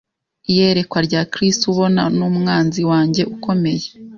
[0.51, 3.87] Iyerekwa rya Kristo ubona Numwanzi wanjye ukomeye